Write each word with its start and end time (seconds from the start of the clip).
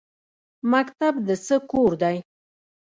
مکتب 0.71 1.13
د 1.27 1.29
څه 1.45 1.55
کور 1.71 1.91
دی؟ 2.01 2.17